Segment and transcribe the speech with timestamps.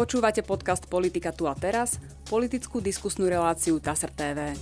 [0.00, 4.56] Počúvate podcast Politika tu a teraz, politickú diskusnú reláciu TASR TV.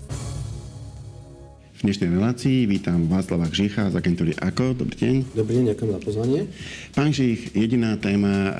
[1.78, 4.74] V dnešnej relácii vítam Václava Gžicha z agentúry AKO.
[4.74, 5.14] Dobrý deň.
[5.38, 6.40] Dobrý deň, ďakujem za pozvanie.
[6.90, 8.52] Pán Žich, jediná téma e,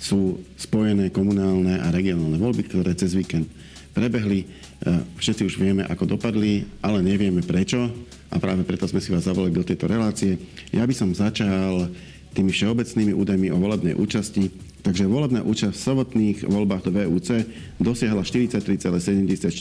[0.00, 3.44] sú spojené komunálne a regionálne voľby, ktoré cez víkend
[3.92, 4.48] prebehli.
[4.48, 7.84] E, všetci už vieme, ako dopadli, ale nevieme prečo
[8.32, 10.40] a práve preto sme si vás zavolali do tejto relácie.
[10.72, 11.92] Ja by som začal
[12.32, 14.67] tými všeobecnými údajmi o volebnej účasti.
[14.88, 17.44] Takže volebná účasť v sobotných voľbách do VUC
[17.76, 19.60] dosiahla 43,74%,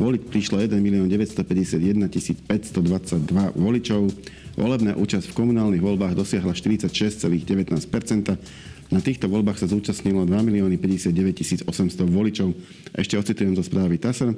[0.00, 4.08] voliť prišlo 1 951 522 voličov,
[4.56, 12.08] volebná účasť v komunálnych voľbách dosiahla 46,19%, na týchto voľbách sa zúčastnilo 2 59 800
[12.08, 12.56] voličov.
[12.96, 14.32] Ešte ocitujem zo správy TASR.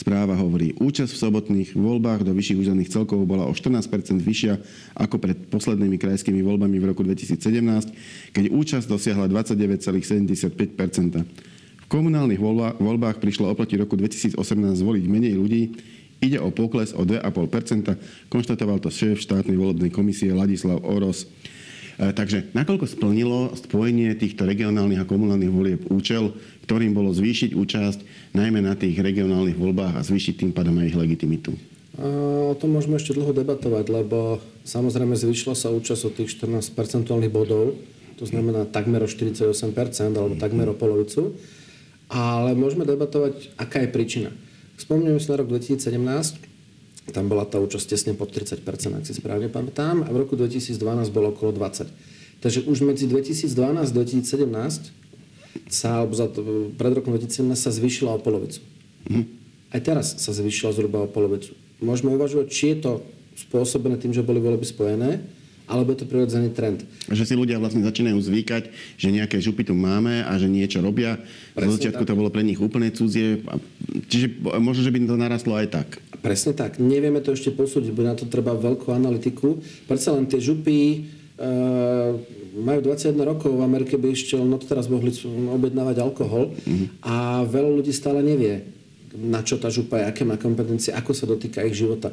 [0.00, 3.84] Správa hovorí, účasť v sobotných voľbách do vyšších územných celkov bola o 14%
[4.16, 4.56] vyššia
[4.96, 7.36] ako pred poslednými krajskými voľbami v roku 2017,
[8.32, 10.56] keď účasť dosiahla 29,75%
[11.20, 12.40] V komunálnych
[12.80, 14.40] voľbách prišlo oproti roku 2018
[14.80, 15.62] zvoliť menej ľudí,
[16.20, 21.24] Ide o pokles o 2,5% konštatoval to šéf štátnej volebnej komisie Ladislav Oros.
[22.00, 26.32] E, takže nakoľko splnilo spojenie týchto regionálnych a komunálnych volieb účel,
[26.64, 30.96] ktorým bolo zvýšiť účasť najmä na tých regionálnych voľbách a zvýšiť tým pádom aj ich
[30.96, 31.52] legitimitu?
[32.00, 37.28] O tom môžeme ešte dlho debatovať, lebo samozrejme zvýšila sa účasť od tých 14 percentuálnych
[37.28, 37.76] bodov,
[38.16, 39.52] to znamená takmer o 48%
[40.16, 41.36] alebo takmer o polovicu.
[42.10, 44.30] Ale môžeme debatovať, aká je príčina.
[44.80, 46.49] Spomíname si na rok 2017,
[47.10, 50.78] tam bola tá účasť tesne pod 30%, ak si správne pamätám, a v roku 2012
[51.10, 51.90] bolo okolo 20%.
[52.40, 54.96] Takže už medzi 2012 a 2017
[55.68, 58.64] sa, alebo za to, pred rokom 2017 sa zvýšila o polovicu.
[59.06, 59.28] Mm.
[59.70, 61.52] Aj teraz sa zvýšila zhruba o polovicu.
[61.84, 62.92] Môžeme uvažovať, či je to
[63.36, 65.20] spôsobené tým, že boli voľby spojené,
[65.70, 66.82] alebo je to prirodzený trend.
[67.06, 71.22] Že si ľudia vlastne začínajú zvykať, že nejaké župy tu máme a že niečo robia.
[71.54, 72.10] Presne Zo začiatku tak.
[72.10, 73.46] to bolo pre nich úplne cudzie.
[74.10, 75.88] Čiže možno, že by to narastlo aj tak.
[76.18, 76.82] Presne tak.
[76.82, 79.62] Nevieme to ešte posúdiť, bude na to treba veľkú analytiku.
[79.86, 81.06] Predsa len tie župy
[81.38, 82.18] uh,
[82.58, 85.14] majú 21 rokov, v Amerike by ešte no teraz mohli
[85.54, 87.06] objednávať alkohol mm-hmm.
[87.06, 88.66] a veľa ľudí stále nevie,
[89.14, 92.10] na čo tá župa je, aké má kompetencie, ako sa dotýka ich života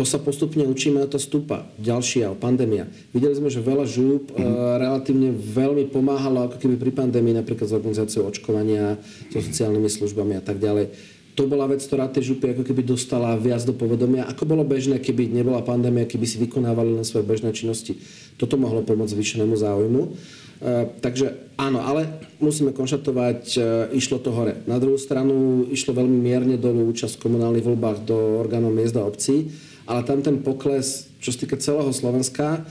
[0.00, 1.68] to sa postupne učíme a to stúpa.
[1.76, 2.88] Ďalšia, pandémia.
[3.12, 4.40] Videli sme, že veľa žúb mm.
[4.40, 8.96] uh, relatívne veľmi pomáhalo ako keby pri pandémii, napríklad s organizáciou očkovania,
[9.28, 10.88] so sociálnymi službami a tak ďalej.
[11.36, 14.24] To bola vec, ktorá tie župy ako keby dostala viac do povedomia.
[14.24, 18.00] Ako bolo bežné, keby nebola pandémia, keby si vykonávali len svoje bežné činnosti.
[18.40, 20.00] Toto mohlo pomôcť zvýšenému záujmu.
[20.00, 24.64] Uh, takže áno, ale musíme konštatovať, uh, išlo to hore.
[24.64, 29.04] Na druhú stranu išlo veľmi mierne dolu účasť v komunálnych voľbách do orgánov miest a
[29.04, 32.62] obcí ale tam ten pokles, čo sa týka celého Slovenska,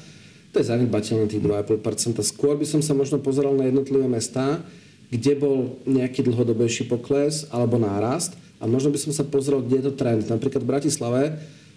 [0.56, 2.24] to je zanedbateľné tých 2,5%.
[2.24, 4.63] Skôr by som sa možno pozeral na jednotlivé mestá,
[5.12, 9.85] kde bol nejaký dlhodobejší pokles alebo nárast a možno by som sa pozrel, kde je
[9.91, 10.31] to trend.
[10.31, 11.24] Napríklad v Bratislave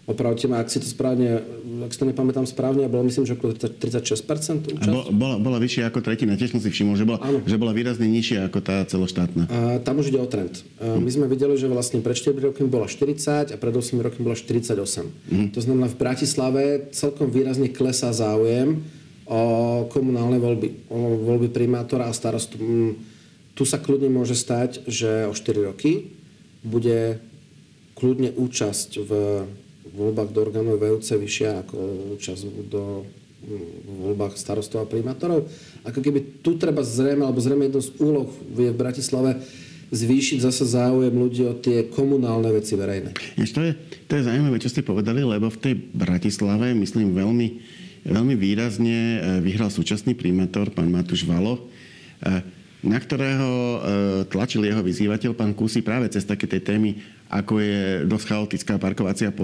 [0.03, 1.39] Opravte ma, ak si to správne,
[1.87, 4.91] ak si to nepamätám správne, bolo myslím, že okolo 36% účasť.
[4.91, 8.11] Bol, bola, bola vyššia ako tretina, tiež som si všimol, že bola, že bola výrazne
[8.11, 9.47] nižšia ako tá celoštátna.
[9.47, 10.67] A, tam už ide o trend.
[10.83, 14.27] A, my sme videli, že vlastne pred 4 rokmi bola 40 a pred 8 rokmi
[14.27, 14.75] bola 48.
[15.31, 15.55] Mm.
[15.55, 18.83] To znamená, v Bratislave celkom výrazne klesá záujem
[19.31, 19.43] o
[19.87, 22.59] komunálne voľby, o voľby primátora a starostu.
[22.59, 22.99] Mm,
[23.55, 26.11] tu sa kľudne môže stať, že o 4 roky
[26.67, 27.23] bude
[27.95, 29.13] kľudne účasť v
[29.93, 31.77] voľbách do orgánov VUC vyššia ako
[32.17, 33.05] účasť do
[33.43, 35.51] v voľbách starostov a primátorov.
[35.83, 39.43] Ako keby tu treba zrejme, alebo zrejme jedno z úloh je v Bratislave
[39.93, 43.13] zvýšiť zase záujem ľudí o tie komunálne veci verejné.
[43.53, 43.73] to, je,
[44.09, 47.49] to je zaujímavé, čo ste povedali, lebo v tej Bratislave, myslím, veľmi,
[48.09, 51.61] veľmi výrazne e, vyhral súčasný primátor, pán Matúš Valo,
[52.25, 53.79] e, na ktorého e,
[54.27, 56.99] tlačil jeho vyzývateľ, pán Kusy, práve cez také tej témy
[57.33, 59.37] ako je dosť chaotická parkovacia e,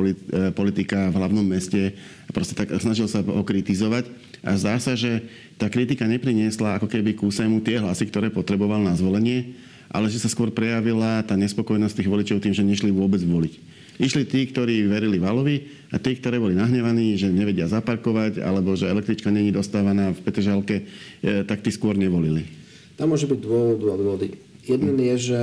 [0.53, 1.97] politika v hlavnom meste.
[2.29, 4.05] Proste tak snažil sa ho kritizovať.
[4.45, 5.25] A zdá sa, že
[5.57, 9.57] tá kritika nepriniesla ako keby kúsemu tie hlasy, ktoré potreboval na zvolenie,
[9.89, 13.55] ale že sa skôr prejavila tá nespokojnosť tých voličov tým, že nešli vôbec voliť.
[13.99, 18.87] Išli tí, ktorí verili Valovi a tí, ktorí boli nahnevaní, že nevedia zaparkovať alebo že
[18.87, 20.77] električka není dostávaná v Petržalke,
[21.25, 22.68] e, tak tí skôr nevolili.
[22.99, 24.35] Tam môže byť dôvod, dva dôvody.
[24.67, 25.43] Jeden je, že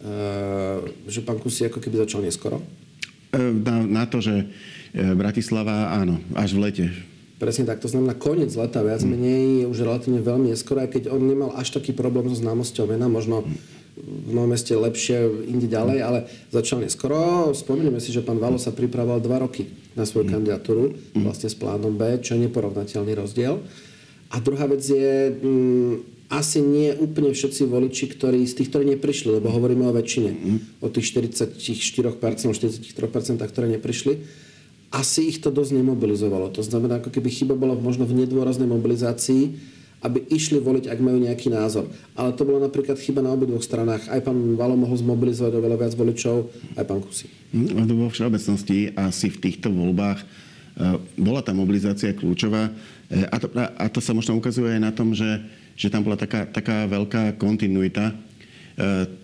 [0.00, 2.64] Ehm, že pán Kusy ako keby začal neskoro?
[3.36, 4.48] Ehm, na, na to, že
[4.96, 6.86] ehm, Bratislava, áno, až v lete.
[7.36, 9.12] Presne tak, to znamená koniec leta, viac hmm.
[9.12, 12.88] menej je už relatívne veľmi neskoro, aj keď on nemal až taký problém so známosťou
[12.88, 13.44] mena, možno
[14.00, 16.18] v Novom meste lepšie, inde ďalej, ale
[16.48, 17.52] začal neskoro.
[17.52, 21.92] Spomíname si, že pán Valo sa pripravoval dva roky na svoju kandidatúru, vlastne s plánom
[21.92, 23.60] B, čo je neporovnateľný rozdiel.
[24.32, 29.42] A druhá vec je, mm, asi nie úplne všetci voliči, ktorí, z tých, ktorí neprišli,
[29.42, 30.58] lebo hovoríme o väčšine, mm.
[30.78, 34.14] o tých 44%, 43%, ktoré neprišli,
[34.94, 36.54] asi ich to dosť nemobilizovalo.
[36.54, 39.58] To znamená, ako keby chyba bola možno v nedôraznej mobilizácii,
[40.00, 41.90] aby išli voliť, ak majú nejaký názor.
[42.16, 44.08] Ale to bola napríklad chyba na obidvoch stranách.
[44.08, 46.48] Aj pán Valo mohol zmobilizovať oveľa viac voličov,
[46.78, 47.26] aj pán Kusy.
[47.52, 50.26] Mm, vo všeobecnosti asi v týchto voľbách e,
[51.20, 52.72] bola tá mobilizácia kľúčová.
[53.12, 55.28] E, a to, a to sa možno ukazuje aj na tom, že
[55.76, 58.14] že tam bola taká, taká veľká kontinuita e,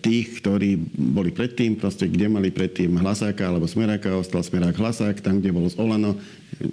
[0.03, 5.39] tých, ktorí boli predtým, proste kde mali predtým hlasáka alebo smeráka, ostal smerák hlasák, tam,
[5.39, 6.17] kde bolo z Olano,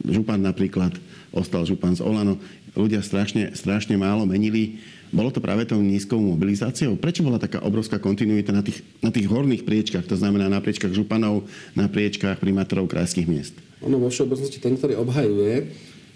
[0.08, 0.96] župan napríklad,
[1.34, 2.40] ostal župan z Olano.
[2.74, 4.82] Ľudia strašne, strašne málo menili.
[5.14, 6.98] Bolo to práve tou nízkou mobilizáciou?
[6.98, 10.90] Prečo bola taká obrovská kontinuita na tých, na tých horných priečkách, to znamená na priečkách
[10.90, 11.46] županov,
[11.78, 13.54] na priečkách primátorov krajských miest?
[13.86, 15.70] Ono vo všeobecnosti ten, ktorý obhajuje,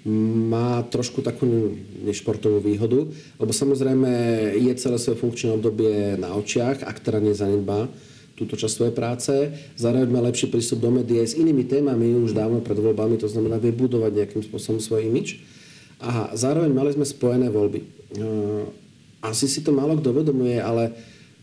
[0.07, 1.75] má trošku takú
[2.07, 3.11] nešportovú výhodu,
[3.41, 4.11] lebo samozrejme
[4.57, 7.91] je celé svoje funkčné obdobie na očiach, ak teda nezanedbá
[8.39, 9.33] túto časť svojej práce.
[9.75, 13.59] Zároveň má lepší prístup do médií s inými témami už dávno pred voľbami, to znamená
[13.59, 15.43] vie budovať nejakým spôsobom svoj imič.
[15.99, 17.83] A zároveň mali sme spojené voľby.
[19.19, 20.95] Asi si to málo kto uvedomuje, ale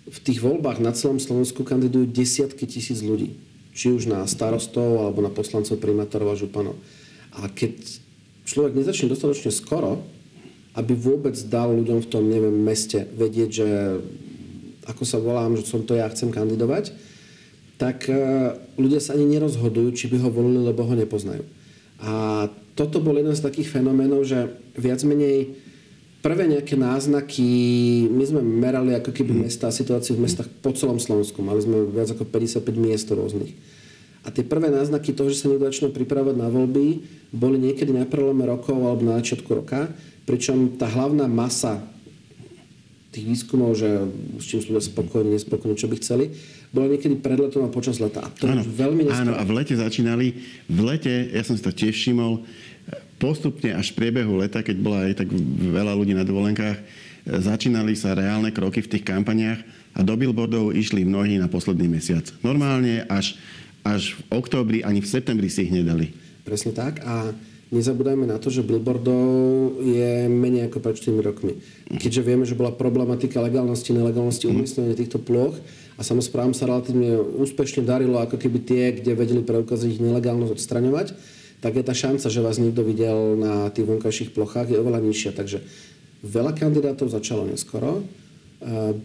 [0.07, 3.36] v tých voľbách na celom Slovensku kandidujú desiatky tisíc ľudí.
[3.75, 6.80] Či už na starostov, alebo na poslancov, primátorov a županov.
[7.36, 7.75] A keď
[8.45, 10.06] človek nezačne dostatočne skoro,
[10.77, 13.68] aby vôbec dal ľuďom v tom, neviem, meste vedieť, že
[14.86, 16.94] ako sa volám, že som to ja, chcem kandidovať,
[17.75, 18.15] tak e,
[18.77, 21.44] ľudia sa ani nerozhodujú, či by ho volili, lebo ho nepoznajú.
[22.00, 22.45] A
[22.75, 25.56] toto bol jeden z takých fenoménov, že viac menej
[26.19, 27.50] prvé nejaké náznaky,
[28.09, 31.39] my sme merali ako keby mesta, situáciu v mestách po celom Slovensku.
[31.45, 33.53] Mali sme viac ako 55 miest rôznych.
[34.25, 36.86] A tie prvé náznaky toho, že sa niekto začne pripravovať na voľby,
[37.30, 39.94] boli niekedy na prelome rokov alebo na začiatku roka.
[40.25, 41.86] Pričom tá hlavná masa
[43.13, 43.88] tých výskumov, že
[44.42, 46.33] s čím sú ľudia spokojní, nespokojní, čo by chceli,
[46.74, 48.25] bolo niekedy pred letom a počas leta.
[48.25, 49.31] A to áno, už veľmi neskoro.
[49.31, 50.36] Áno, a v lete začínali.
[50.68, 52.44] V lete, ja som si to tiež všimol,
[53.16, 55.30] postupne až v priebehu leta, keď bola aj tak
[55.71, 56.83] veľa ľudí na dovolenkách,
[57.25, 59.63] začínali sa reálne kroky v tých kampaniách
[59.95, 62.28] a do billboardov išli mnohí na posledný mesiac.
[62.44, 63.39] Normálne až
[63.85, 66.09] až v októbri ani v septembri si ich nedali.
[66.41, 67.37] Presne tak a
[67.69, 71.53] nezabúdajme na to, že billboardov je menej ako pred 4 rokmi.
[71.93, 75.53] Keďže vieme, že bola problematika legálnosti, nelegálnosti umiestnenia týchto ploch
[75.95, 81.07] a samozprávam sa relatívne úspešne darilo ako keby tie, kde vedeli preukázať ich nelegálnosť odstraňovať,
[81.61, 85.31] tak je tá šanca, že vás niekto videl na tých vonkajších plochách je oveľa nižšia.
[85.33, 85.65] Takže
[86.25, 88.05] veľa kandidátov začalo neskoro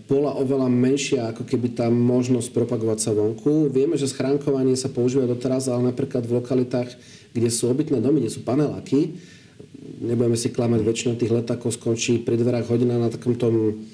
[0.07, 3.69] bola oveľa menšia ako keby tá možnosť propagovať sa vonku.
[3.69, 6.95] Vieme, že schránkovanie sa používa doteraz, ale napríklad v lokalitách,
[7.35, 9.19] kde sú obytné domy, kde sú paneláky,
[10.01, 13.85] nebudeme si klamať, väčšina tých letákov skončí pri dverách hodina na takom tom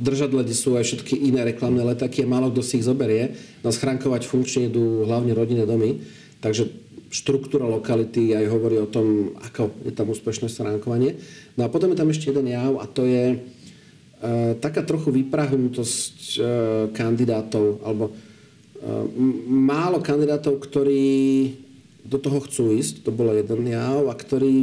[0.00, 3.36] držadle, kde sú aj všetky iné reklamné letáky málo kto si ich zoberie.
[3.60, 6.00] Na schránkovať funkčne idú hlavne rodinné domy,
[6.40, 6.70] takže
[7.10, 11.18] štruktúra lokality aj hovorí o tom, ako je tam úspešné schránkovanie.
[11.58, 13.59] No a potom je tam ešte jeden jav a to je, Eh,
[14.60, 16.44] taká trochu vyprahnutosť eh,
[16.92, 19.04] kandidátov, alebo eh,
[19.48, 21.08] málo kandidátov, ktorí
[22.00, 24.56] do toho chcú ísť, to bolo jeden jav, a ktorí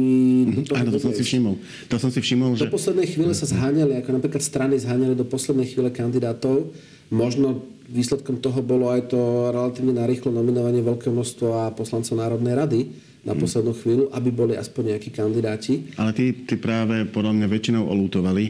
[0.58, 1.54] do toho Áno, to som si všimol.
[1.90, 2.70] To som si všimol, do že...
[2.70, 6.74] poslednej chvíle sa zháňali, ako napríklad strany zháňali do poslednej chvíle kandidátov.
[7.08, 12.80] Možno výsledkom toho bolo aj to relatívne narýchlo nominovanie veľkého množstva poslancov Národnej rady
[13.26, 13.40] na mhm.
[13.40, 15.94] poslednú chvíľu, aby boli aspoň nejakí kandidáti.
[15.96, 18.44] Ale tí, tí práve podľa mňa väčšinou olútovali,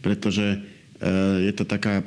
[0.00, 0.58] pretože e,
[1.48, 2.02] je to taká,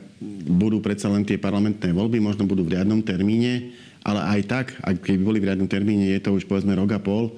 [0.47, 5.03] budú predsa len tie parlamentné voľby, možno budú v riadnom termíne, ale aj tak, ak
[5.03, 7.29] keby boli v riadnom termíne, je to už povedzme rok a pol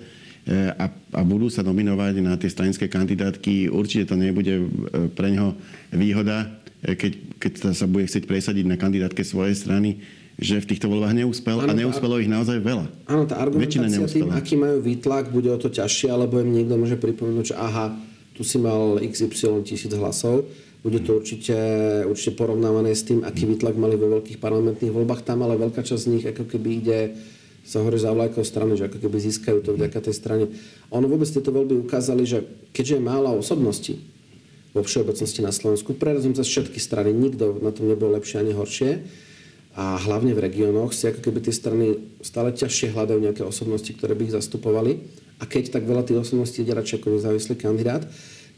[0.46, 4.66] e, a, a budú sa nominovať na tie stranické kandidátky, určite to nebude e,
[5.12, 5.58] pre neho
[5.92, 6.50] výhoda,
[6.84, 10.04] keď, keď sa bude chcieť presadiť na kandidátke svojej strany,
[10.36, 12.86] že v týchto voľbách neúspel ano, a neúspelo ich naozaj veľa.
[13.06, 16.98] Áno, tá argumentácia tým, aký majú výtlak, bude o to ťažšie, alebo im niekto môže
[16.98, 17.94] pripomenúť, že aha,
[18.34, 20.46] tu si mal XY tisíc hlasov.
[20.84, 21.56] Bude to určite,
[22.04, 26.02] určite porovnávané s tým, aký výtlak mali vo veľkých parlamentných voľbách tam, ale veľká časť
[26.02, 27.00] z nich ako keby ide
[27.64, 30.52] sa hovorí za vlajkou strany, že ako keby získajú to vďaka tej strane.
[30.92, 32.44] ono vôbec tieto voľby ukázali, že
[32.76, 34.04] keďže je mála osobností
[34.76, 39.08] vo všeobecnosti na Slovensku, prerazím cez všetky strany, nikto na tom nebol lepšie ani horšie,
[39.74, 44.14] a hlavne v regiónoch si ako keby tie strany stále ťažšie hľadajú nejaké osobnosti, ktoré
[44.14, 45.02] by ich zastupovali
[45.40, 48.04] a keď tak veľa tých osobností ide radšej ako nezávislý kandidát,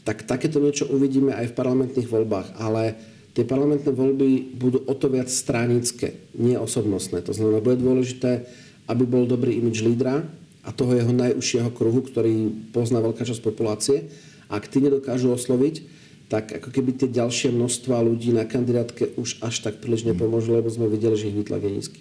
[0.06, 2.62] tak takéto niečo uvidíme aj v parlamentných voľbách.
[2.62, 2.94] Ale
[3.34, 7.26] tie parlamentné voľby budú o to viac stranické, nie osobnostné.
[7.26, 8.46] To znamená, bude dôležité,
[8.86, 10.22] aby bol dobrý imidž lídra
[10.62, 14.06] a toho jeho najúžšieho kruhu, ktorý pozná veľká časť populácie
[14.46, 15.82] Ak tí nedokážu osloviť,
[16.26, 20.66] tak ako keby tie ďalšie množstva ľudí na kandidátke už až tak príliš nepomôžu, lebo
[20.66, 22.00] sme videli, že ich výtlak je nízky.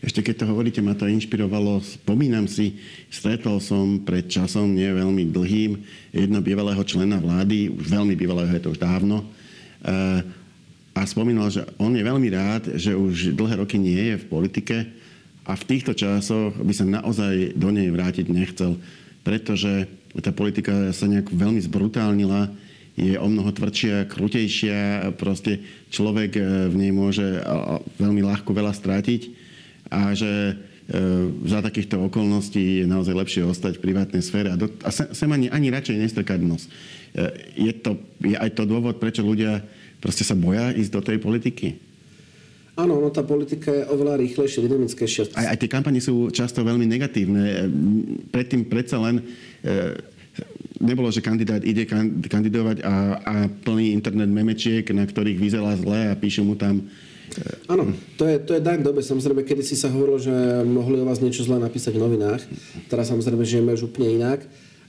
[0.00, 1.84] Ešte keď to hovoríte, ma to inšpirovalo.
[1.84, 2.80] Spomínam si,
[3.12, 5.70] stretol som pred časom, nie veľmi dlhým,
[6.08, 9.28] jedno bývalého člena vlády, už veľmi bývalého, je to už dávno,
[9.84, 10.24] eh,
[10.96, 14.76] a spomínal, že on je veľmi rád, že už dlhé roky nie je v politike
[15.44, 18.80] a v týchto časoch by sa naozaj do nej vrátiť nechcel,
[19.20, 19.84] pretože
[20.24, 22.48] tá politika sa nejak veľmi zbrutálnila,
[22.96, 25.60] je o mnoho tvrdšia, krutejšia, proste
[25.92, 27.44] človek e, v nej môže
[28.00, 29.28] veľmi ľahko veľa strátiť
[29.92, 30.54] a že e,
[31.44, 35.52] za takýchto okolností je naozaj lepšie ostať v privátnej sfére a, do, a sem ani,
[35.52, 36.72] ani radšej nestrkať nos.
[37.12, 39.60] E, je, to, je aj to dôvod, prečo ľudia
[40.00, 41.76] proste sa boja ísť do tej politiky?
[42.80, 45.36] Áno, no tá politika je oveľa rýchlejšia, dynamickejšia.
[45.36, 47.72] Aj, aj tie kampane sú často veľmi negatívne.
[48.28, 49.24] Predtým predsa len
[50.80, 51.88] nebolo, že kandidát ide
[52.26, 56.84] kandidovať a, a plný internet memečiek, na ktorých vyzerá zle a píšu mu tam
[57.36, 59.00] e, Áno, to je, to je daň dobe.
[59.00, 60.32] Samozrejme, kedy si sa hovorilo, že
[60.64, 62.42] mohli o vás niečo zlé napísať v novinách.
[62.92, 64.44] Teraz samozrejme žijeme už úplne inak.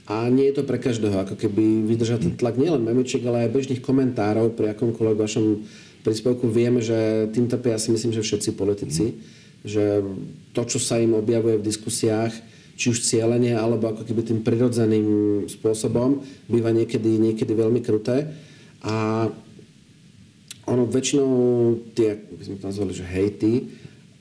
[0.08, 3.52] A nie je to pre každého, ako keby vydržať ten tlak nielen memečiek, ale aj
[3.52, 5.68] bežných komentárov pri akomkoľvek vašom
[6.00, 6.48] príspevku.
[6.48, 9.20] Vieme, že tým trpia, ja myslím, že všetci politici.
[9.68, 10.08] Že
[10.56, 12.32] to, čo sa im objavuje v diskusiách,
[12.78, 15.08] či už cieľenie, alebo ako keby tým prirodzeným
[15.50, 18.30] spôsobom, býva niekedy, niekedy veľmi kruté.
[18.86, 19.26] A
[20.70, 21.30] ono väčšinou
[21.98, 23.52] tie, by sme to nazvali, že hejty,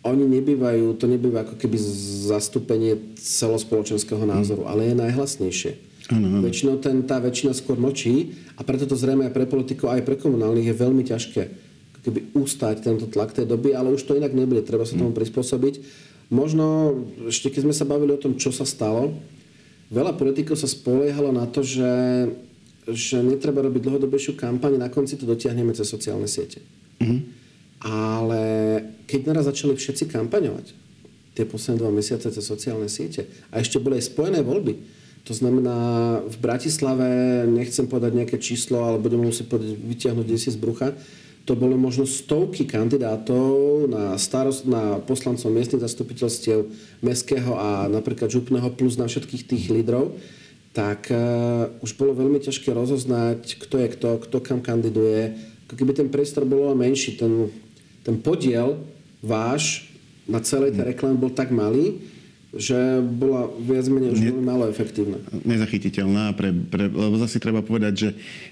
[0.02, 1.78] oni nebývajú, to nebýva ako keby
[2.26, 4.70] zastúpenie celospoločenského názoru, mm.
[4.74, 5.72] ale je najhlasnejšie.
[6.08, 6.44] Ano, ano.
[6.48, 10.16] Väčšinou ten, tá väčšina skôr močí a preto to zrejme aj pre politikov, aj pre
[10.16, 11.68] komunálnych je veľmi ťažké
[12.08, 15.20] keby ústať tento tlak tej doby, ale už to inak nebude, treba sa tomu mm.
[15.20, 15.76] prispôsobiť.
[16.28, 16.96] Možno,
[17.32, 19.16] ešte keď sme sa bavili o tom, čo sa stalo,
[19.88, 21.94] veľa politikov sa spoliehalo na to, že,
[22.92, 26.60] že netreba robiť dlhodobejšiu kampaň, na konci to dotiahneme cez sociálne siete.
[27.00, 27.20] Mm-hmm.
[27.88, 28.42] Ale
[29.08, 30.76] keď naraz začali všetci kampaňovať,
[31.38, 35.76] tie posledné dva mesiace cez sociálne siete, a ešte boli aj spojené voľby, to znamená,
[36.24, 37.08] v Bratislave,
[37.52, 40.96] nechcem povedať nejaké číslo, ale budeme musieť vyťahnuť desi z brucha,
[41.48, 46.68] to bolo možno stovky kandidátov na, starost, na poslancov miestnych zastupiteľstiev
[47.00, 50.20] mestského a napríklad župného plus na všetkých tých lídrov,
[50.76, 55.40] tak uh, už bolo veľmi ťažké rozoznať, kto je kto, kto kam kandiduje.
[55.72, 57.48] Ako keby ten priestor bol menší, ten,
[58.04, 58.84] ten podiel
[59.24, 59.88] váš
[60.28, 62.04] na celej tej reklame bol tak malý,
[62.52, 65.20] že bola viac menej už veľmi málo efektívna.
[65.48, 68.10] Nezachytiteľná, pre, pre, lebo zase treba povedať, že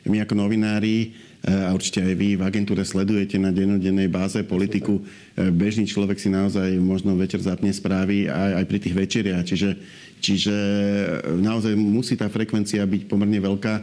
[0.07, 1.11] my ako novinári
[1.45, 4.97] a určite aj vy v agentúre sledujete na dennodennej báze politiku.
[5.37, 9.43] Bežný človek si naozaj možno večer zapne správy aj, aj pri tých večeriach.
[9.45, 9.69] Čiže,
[10.25, 10.55] čiže
[11.37, 13.73] naozaj musí tá frekvencia byť pomerne veľká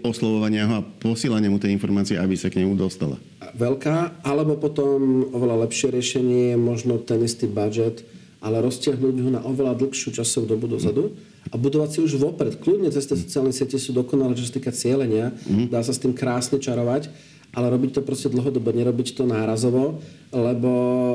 [0.00, 3.20] oslovovania ho a posílania mu tej informácie, aby sa k nemu dostala.
[3.60, 8.08] Veľká, alebo potom oveľa lepšie riešenie je možno ten istý budget,
[8.40, 11.12] ale roztiahnuť ho na oveľa dlhšiu časovú dobu dozadu.
[11.12, 12.58] Mm a budovať si už vopred.
[12.58, 15.30] Kľudne cez tie sociálne siete sú dokonalé, čo sa týka cieľenia.
[15.46, 15.70] Mm.
[15.70, 17.10] Dá sa s tým krásne čarovať,
[17.56, 20.02] ale robiť to proste dlhodobo, nerobiť to nárazovo,
[20.34, 20.70] lebo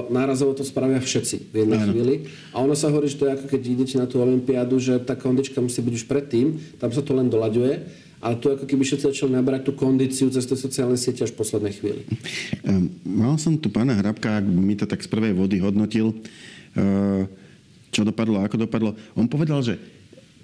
[0.10, 1.88] nárazovo to spravia všetci v jednej Áno.
[1.92, 2.16] chvíli.
[2.56, 5.14] A ono sa hovorí, že to je ako keď idete na tú olympiádu, že tá
[5.14, 7.74] kondička musí byť už predtým, tam sa to len doľaďuje.
[8.22, 11.42] Ale tu ako keby všetci začali nabrať tú kondíciu cez tie sociálne siete až v
[11.42, 12.06] poslednej chvíli.
[12.62, 17.26] Um, mal som tu pána Hrabka, ak mi to tak z prvej vody hodnotil, uh,
[17.90, 18.94] čo dopadlo, ako dopadlo.
[19.18, 19.82] On povedal, že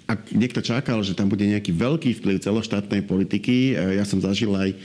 [0.08, 4.48] ak niekto čakal, že tam bude nejaký veľký vplyv celoštátnej politiky, e, ja som zažil
[4.56, 4.76] aj e,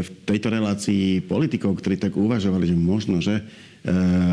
[0.00, 3.42] v tejto relácii politikov, ktorí tak uvažovali, že možno, že e,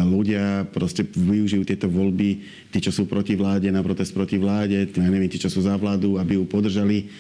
[0.08, 5.10] ľudia proste využijú tieto voľby, tí, čo sú proti vláde, na protest proti vláde, ja
[5.12, 7.12] neviem, tí, čo sú za vládu, aby ju podržali.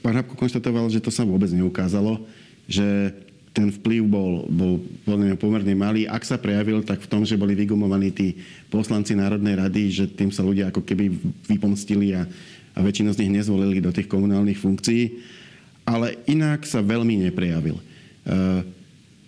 [0.00, 2.24] Pán Habko konštatoval, že to sa vôbec neukázalo,
[2.64, 3.12] že
[3.54, 4.82] ten vplyv bol, bol
[5.38, 6.10] pomerne malý.
[6.10, 8.34] Ak sa prejavil, tak v tom, že boli vygumovaní tí
[8.66, 11.14] poslanci Národnej rady, že tým sa ľudia ako keby
[11.46, 12.26] vypomstili a,
[12.74, 15.22] a väčšinu z nich nezvolili do tých komunálnych funkcií.
[15.86, 17.78] Ale inak sa veľmi neprejavil.
[17.78, 17.82] E,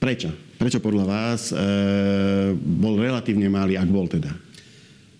[0.02, 0.34] prečo?
[0.58, 1.56] Prečo podľa vás e,
[2.58, 4.34] bol relatívne malý, ak bol teda?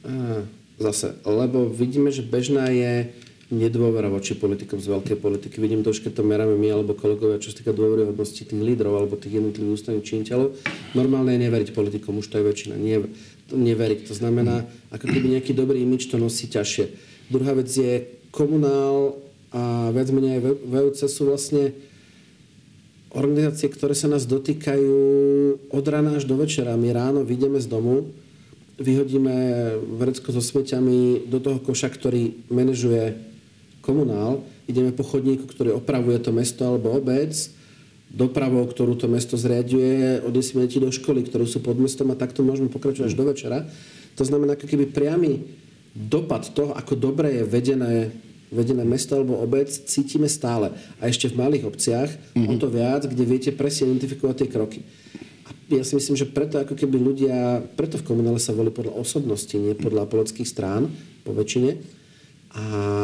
[0.03, 0.43] E,
[0.83, 3.07] zase, lebo vidíme, že bežná je
[3.47, 5.63] nedôvera voči politikom z veľkej politiky.
[5.63, 8.99] Vidím to už, keď to meráme my alebo kolegovia, čo sa týka dôveryhodnosti tých lídrov
[8.99, 10.59] alebo tých jednotlivých ústavných činiteľov.
[10.99, 12.75] Normálne je neveriť politikom, už to je väčšina.
[12.75, 13.07] Nie,
[13.47, 14.11] to neveriť.
[14.11, 16.91] To znamená, ako keby nejaký dobrý imič to nosí ťažšie.
[17.31, 19.15] Druhá vec je komunál
[19.55, 21.71] a viac menej aj VUC sú vlastne
[23.15, 24.99] organizácie, ktoré sa nás dotýkajú
[25.71, 26.75] od rána až do večera.
[26.75, 28.11] My ráno vyjdeme z domu,
[28.77, 29.35] vyhodíme
[30.03, 33.36] vrecko so smeťami do toho koša, ktorý manažuje
[33.87, 37.31] komunál ideme po chodníku, ktorý opravuje to mesto alebo obec,
[38.11, 42.43] dopravou, ktorú to mesto zriaduje, odnesieme deti do školy, ktorú sú pod mestom a takto
[42.43, 43.59] môžeme pokračovať až do večera.
[44.19, 45.47] To znamená, ako keby priamy
[45.93, 48.11] dopad toho, ako dobre je vedené,
[48.53, 50.73] vedené mesto alebo obec, cítime stále.
[51.01, 52.51] A ešte v malých obciach mm-hmm.
[52.51, 54.81] o to viac, kde viete presne identifikovať tie kroky.
[55.47, 58.99] A ja si myslím, že preto ako keby ľudia, preto v komunále sa volí podľa
[58.99, 60.91] osobnosti, nie podľa politických strán,
[61.27, 61.75] po väčšine,
[62.57, 62.63] a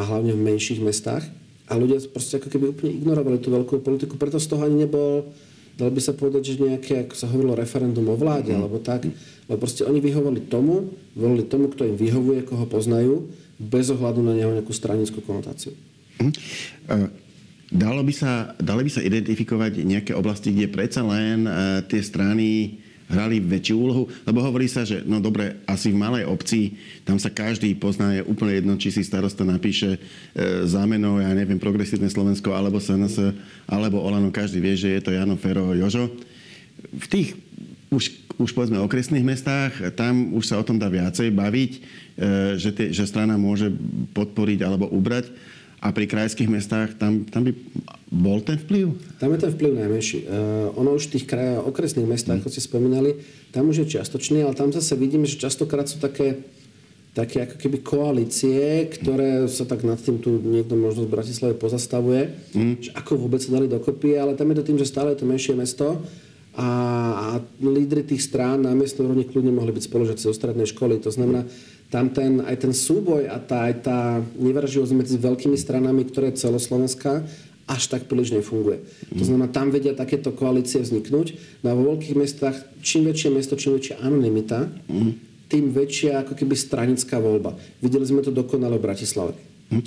[0.08, 1.28] hlavne v menších mestách,
[1.68, 5.28] a ľudia proste ako keby úplne ignorovali tú veľkú politiku, preto z toho ani nebol,
[5.76, 8.58] dalo by sa povedať, že nejaké, ako sa hovorilo, referendum o vláde, mm.
[8.60, 9.08] alebo tak,
[9.48, 14.36] lebo proste oni vyhovali tomu, volili tomu, kto im vyhovuje, koho poznajú, bez ohľadu na
[14.36, 15.72] neho nejakú stranickú konotáciu.
[16.20, 16.32] Mm.
[16.88, 17.08] Uh,
[17.72, 22.80] dalo by sa, dalo by sa identifikovať nejaké oblasti, kde predsa len uh, tie strany
[23.12, 24.08] hrali väčšiu úlohu?
[24.24, 28.24] Lebo hovorí sa, že no dobre, asi v malej obci, tam sa každý pozná, je
[28.24, 29.98] úplne jedno, či si starosta napíše e,
[30.64, 33.36] zámenou, ja neviem, Progresívne Slovensko, alebo SNS,
[33.68, 36.08] alebo Olano, každý vie, že je to Jano, Fero, Jožo.
[36.96, 37.36] V tých
[37.92, 38.08] už,
[38.40, 41.80] už povedzme okresných mestách, tam už sa o tom dá viacej baviť, e,
[42.56, 43.68] že, tie, že strana môže
[44.16, 45.28] podporiť alebo ubrať
[45.82, 47.52] a pri krajských mestách tam, tam by
[48.06, 48.94] bol ten vplyv?
[49.18, 50.18] Tam je ten vplyv najmenší.
[50.22, 52.42] Uh, ono už v tých kraj, okresných mestách, mm.
[52.46, 53.18] ako ste spomínali,
[53.50, 56.46] tam už je čiastočný, ale tam zase vidíme, že častokrát sú také,
[57.18, 62.30] také ako keby koalície, ktoré sa tak nad tým tu niekto možno z Bratislavy pozastavuje,
[62.54, 62.74] mm.
[62.78, 65.26] že ako vôbec sa dali dokopy, ale tam je to tým, že stále je to
[65.26, 65.98] menšie mesto
[66.52, 66.68] a,
[67.16, 67.26] a
[67.64, 71.00] lídry tých strán na miestnej úrovni kľudne mohli byť spolužiaci zo strednej školy.
[71.00, 71.48] To znamená,
[71.92, 73.98] tam ten, aj ten súboj a tá, aj tá
[74.40, 77.20] nevraživosť medzi veľkými stranami, ktoré je celoslovenská,
[77.68, 78.80] až tak príliš nefunguje.
[79.12, 79.18] Mm.
[79.20, 81.36] To znamená, tam vedia takéto koalície vzniknúť.
[81.60, 85.12] No a vo veľkých mestách, čím väčšie mesto, čím väčšia anonimita, mm.
[85.52, 87.60] tým väčšia ako keby stranická voľba.
[87.84, 89.36] Videli sme to dokonale v Bratislave.
[89.68, 89.84] Mm.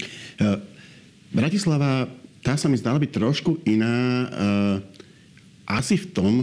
[1.33, 2.05] Bratislava,
[2.45, 3.97] tá sa mi zdala byť trošku iná.
[4.29, 4.75] Uh,
[5.65, 6.33] asi v tom,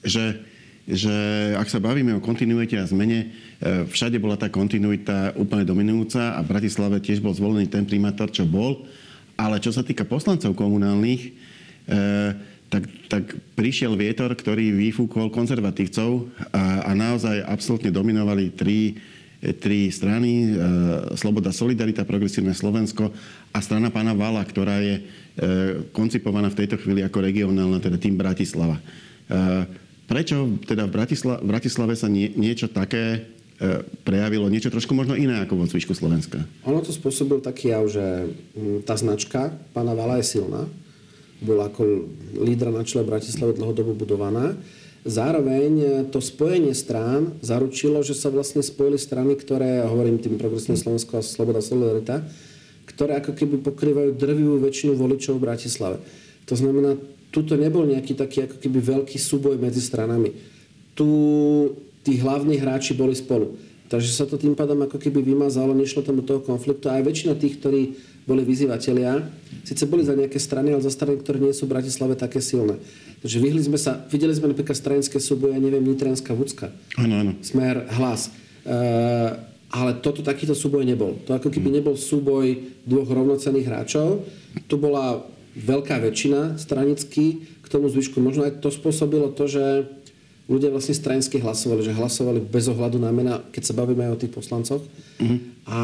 [0.00, 0.40] že
[0.84, 1.16] že
[1.56, 3.28] ak sa bavíme o kontinuite a zmene, e,
[3.62, 8.44] všade bola tá kontinuita úplne dominujúca a v Bratislave tiež bol zvolený ten primátor, čo
[8.44, 8.82] bol.
[9.34, 11.30] Ale čo sa týka poslancov komunálnych, e,
[12.70, 13.24] tak, tak
[13.58, 18.94] prišiel vietor, ktorý vyfúkol konzervatívcov a, a naozaj absolútne dominovali tri,
[19.58, 20.32] tri strany.
[20.32, 20.48] E,
[21.18, 23.10] Sloboda, Solidarita, Progresívne Slovensko
[23.50, 25.02] a strana pána Vala, ktorá je
[25.90, 28.78] koncipovaná v tejto chvíli ako regionálna, teda tým Bratislava.
[30.04, 33.20] Prečo teda v, Bratisla- v Bratislave sa nie, niečo také e,
[34.02, 36.42] prejavilo, niečo trošku možno iné ako vo zvyšku Slovenska?
[36.64, 40.68] Ono to spôsobil taký jav, že mm, tá značka pána Vala je silná.
[41.44, 44.56] Bola ako lídra na čele Bratislave dlhodobo budovaná.
[45.04, 50.80] Zároveň e, to spojenie strán zaručilo, že sa vlastne spojili strany, ktoré, hovorím tým progresívne
[50.80, 52.24] Slovensko a Sloboda Solidarita,
[52.88, 56.00] ktoré ako keby pokrývajú drvivú väčšinu voličov v Bratislave.
[56.48, 56.96] To znamená,
[57.28, 60.32] tuto nebol nejaký taký ako keby veľký súboj medzi stranami.
[60.96, 61.08] Tu
[62.04, 63.56] tí hlavní hráči boli spolu.
[63.88, 66.88] Takže sa to tým pádom ako keby vymazalo, nešlo tam do toho konfliktu.
[66.88, 69.20] A aj väčšina tých, ktorí boli vyzývatelia,
[69.64, 72.80] síce boli za nejaké strany, ale za strany, ktoré nie sú v Bratislave také silné.
[73.20, 76.72] Takže vyhli sme sa, videli sme napríklad stranické súboje, neviem, Nitrianská Vúcka.
[76.96, 77.32] Áno, áno.
[77.44, 78.32] Smer, hlas.
[78.64, 79.36] Uh,
[79.68, 81.20] ale toto takýto súboj nebol.
[81.28, 84.24] To ako keby nebol súboj dvoch rovnocenných hráčov.
[84.64, 85.20] Tu bola
[85.54, 88.22] veľká väčšina stranický k tomu zvyšku.
[88.22, 89.64] Možno aj to spôsobilo to, že
[90.44, 94.20] ľudia vlastne stranicky hlasovali, že hlasovali bez ohľadu na mena, keď sa bavíme aj o
[94.20, 94.82] tých poslancoch.
[95.16, 95.38] Mm-hmm.
[95.64, 95.78] A,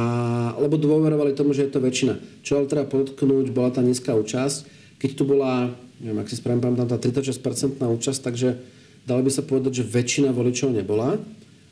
[0.60, 2.20] lebo dôverovali tomu, že je to väčšina.
[2.44, 4.68] Čo ale treba podotknúť, bola tá nízka účasť.
[5.00, 8.60] Keď tu bola, neviem, ak si spravím, tam tá 36% účasť, takže
[9.08, 11.16] dalo by sa povedať, že väčšina voličov nebola.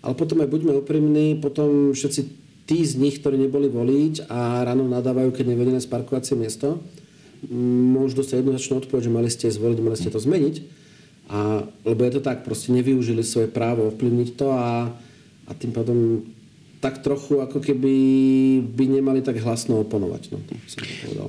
[0.01, 2.21] Ale potom aj buďme úprimní, potom všetci
[2.65, 6.81] tí z nich, ktorí neboli voliť a ráno nadávajú, keď nevedené sparkovacie miesto,
[7.49, 10.78] môžu dostať jednoznačnú odpoveď, že mali ste zvoliť, mali ste to zmeniť.
[11.29, 14.89] A, lebo je to tak, proste nevyužili svoje právo ovplyvniť to a,
[15.45, 16.25] a tým pádom
[16.81, 17.95] tak trochu ako keby
[18.65, 20.33] by nemali tak hlasno oponovať.
[20.33, 21.29] No, to som to povedal.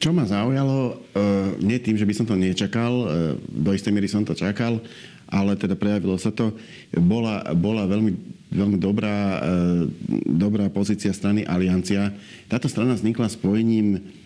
[0.00, 3.08] Čo ma zaujalo, uh, nie tým, že by som to nečakal, uh,
[3.48, 4.82] do istej miery som to čakal,
[5.30, 6.56] ale teda prejavilo sa to,
[6.98, 8.12] bola, bola veľmi,
[8.50, 9.86] veľmi dobrá, uh,
[10.28, 12.10] dobrá pozícia strany Aliancia.
[12.50, 14.19] Táto strana vznikla spojením E,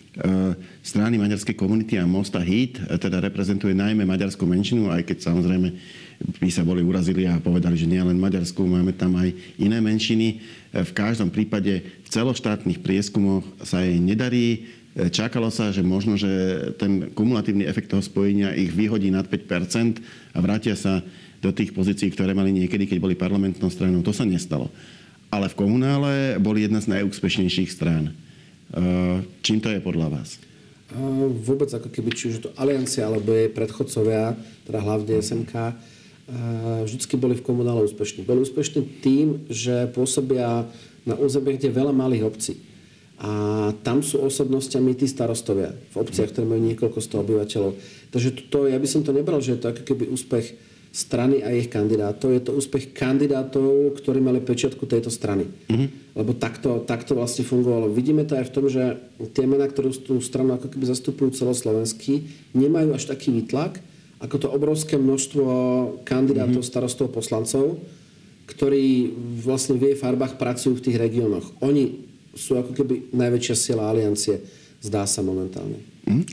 [0.79, 5.69] strany maďarskej komunity a Mosta Hit, e, teda reprezentuje najmä maďarskú menšinu, aj keď samozrejme
[6.39, 10.39] by sa boli urazili a povedali, že nie len Maďarsku, máme tam aj iné menšiny.
[10.71, 14.71] E, v každom prípade v celoštátnych prieskumoch sa jej nedarí.
[14.95, 16.31] Čakalo sa, že možno, že
[16.79, 19.99] ten kumulatívny efekt toho spojenia ich vyhodí nad 5%
[20.31, 21.03] a vrátia sa
[21.43, 24.07] do tých pozícií, ktoré mali niekedy, keď boli parlamentnou stranou.
[24.07, 24.71] To sa nestalo.
[25.35, 28.15] Ale v komunále boli jedna z najúspešnejších strán.
[28.75, 30.43] Eh, čím to je podľa vás?
[31.43, 35.75] vôbec ako keby, či už to Aliancia alebo jej predchodcovia, teda hlavne SMK,
[36.87, 38.23] vždycky boli v komunále úspešní.
[38.23, 40.65] Boli úspešní tým, že pôsobia
[41.03, 42.55] na území, kde je veľa malých obcí.
[43.21, 47.75] A tam sú osobnostiami tí starostovia v obciach, ktoré majú niekoľko sto obyvateľov.
[48.11, 50.55] Takže to, ja by som to nebral, že je to ako keby úspech
[50.95, 52.31] strany a ich kandidátov.
[52.31, 55.51] Je to úspech kandidátov, ktorí mali pečiatku tejto strany.
[55.67, 56.15] Mm-hmm.
[56.15, 57.91] Lebo takto, takto vlastne fungovalo.
[57.91, 59.03] Vidíme to aj v tom, že
[59.35, 63.83] tie mená, ktoré tú stranu ako keby zastupujú celoslovenský, nemajú až taký výtlak,
[64.23, 65.45] ako to obrovské množstvo
[66.07, 66.71] kandidátov, mm-hmm.
[66.71, 67.83] starostov, poslancov,
[68.47, 69.11] ktorí
[69.43, 71.59] vlastne v jej farbách pracujú v tých regiónoch.
[71.59, 72.07] Oni
[72.39, 74.39] sú ako keby najväčšia sila aliancie,
[74.79, 75.94] zdá sa momentálne.
[76.05, 76.25] Mm.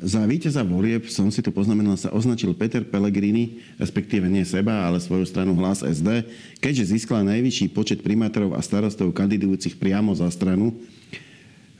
[0.00, 4.96] Za víťaza volieb som si tu poznamenal, sa označil Peter Pellegrini, respektíve nie seba, ale
[4.96, 6.24] svoju stranu Hlas SD,
[6.62, 10.72] keďže získala najvyšší počet primátorov a starostov kandidujúcich priamo za stranu.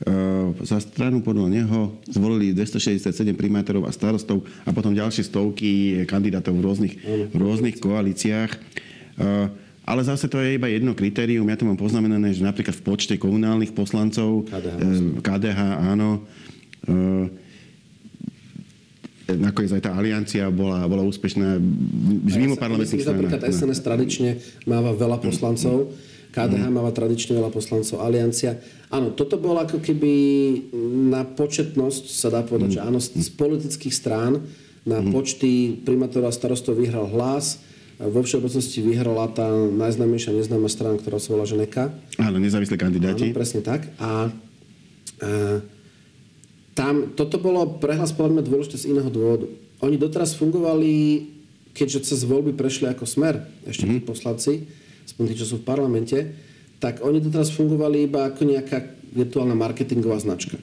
[0.05, 0.13] E,
[0.61, 6.61] za stranu podľa neho zvolili 267 primátorov a starostov a potom ďalšie stovky kandidátov v
[6.61, 6.93] rôznych,
[7.33, 8.51] v rôznych koalíciách.
[8.53, 8.59] E,
[9.89, 11.49] ale zase to je iba jedno kritérium.
[11.49, 16.58] Ja to mám poznamenané, že napríklad v počte komunálnych poslancov KDH, KDH áno, e,
[19.37, 21.61] nakoniec aj tá aliancia bola, bola úspešná
[22.25, 23.21] z mimo parlamentných strán.
[23.21, 24.29] Napríklad SNS tradične
[24.65, 25.93] máva veľa poslancov,
[26.33, 26.73] KDH mm.
[26.73, 28.57] máva tradične veľa poslancov, aliancia.
[28.89, 30.13] Áno, toto bolo ako keby
[31.09, 32.75] na početnosť, sa dá povedať, mm.
[32.77, 34.41] že áno, z, politických strán
[34.85, 35.09] na mm.
[35.13, 37.61] počty primátorov a starostov vyhral hlas
[37.99, 41.91] vo všeobecnosti vyhrala tá najznámejšia neznáma strana, ktorá sa volá Ženeka.
[42.15, 43.27] Áno, nezávislí kandidáti.
[43.27, 43.91] Áno, presne tak.
[43.99, 44.31] A,
[45.19, 45.59] a
[46.79, 49.51] tam, toto bolo prehlas podľa mňa dôležité z iného dôvodu.
[49.83, 51.27] Oni doteraz fungovali,
[51.75, 54.63] keďže cez voľby prešli ako smer, ešte tí poslanci,
[55.03, 56.31] aspoň tí, čo sú v parlamente,
[56.79, 60.55] tak oni doteraz fungovali iba ako nejaká virtuálna marketingová značka.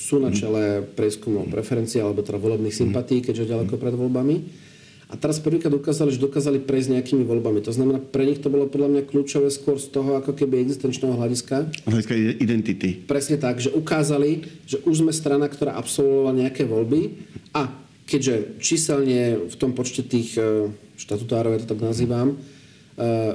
[0.00, 0.36] Sú na mhm.
[0.40, 0.62] čele
[0.96, 4.67] prieskumov preferencií alebo teda volebných sympatí, keďže ďaleko pred voľbami
[5.08, 7.64] a teraz prvýkrát ukázali, že dokázali prejsť nejakými voľbami.
[7.64, 11.16] To znamená, pre nich to bolo podľa mňa kľúčové skôr z toho ako keby existenčného
[11.16, 11.72] hľadiska.
[11.88, 13.08] Hľadiska identity.
[13.08, 17.24] Presne tak, že ukázali, že už sme strana, ktorá absolvovala nejaké voľby
[17.56, 17.72] a
[18.04, 22.36] keďže číselne v tom počte tých e, štatutárov, ja to tak nazývam, e,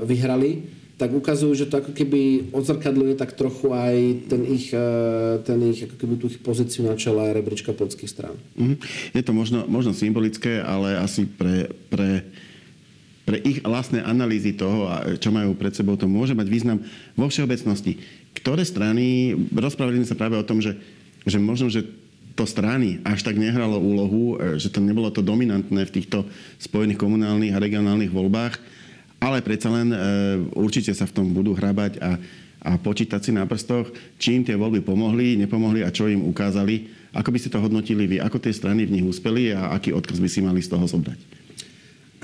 [0.05, 3.95] vyhrali, tak ukazujú, že to ako keby odzrkadľuje tak trochu aj
[4.29, 4.88] ten ich, e,
[5.41, 8.36] ten ich, ako keby tú ich pozíciu na čele rebríčka politických strán.
[8.53, 8.77] Mm-hmm.
[9.17, 12.29] Je to možno, možno symbolické, ale asi pre, pre,
[13.25, 14.86] pre ich vlastné analýzy toho,
[15.17, 16.77] čo majú pred sebou, to môže mať význam
[17.17, 17.97] vo všeobecnosti.
[18.38, 20.77] Ktoré strany, rozprávali sme sa práve o tom, že,
[21.25, 21.89] že možno, že
[22.34, 26.21] to strany až tak nehralo úlohu, e, že to nebolo to dominantné v týchto
[26.62, 28.83] spojených komunálnych a regionálnych voľbách,
[29.23, 29.97] ale predsa len e,
[30.59, 32.19] určite sa v tom budú hrabať a,
[32.67, 33.88] a počítať si na prstoch,
[34.19, 36.91] či im tie voľby pomohli, nepomohli a čo im ukázali.
[37.15, 38.17] Ako by ste to hodnotili vy?
[38.19, 41.19] Ako tie strany v nich uspeli a aký odkaz by si mali z toho zobrať?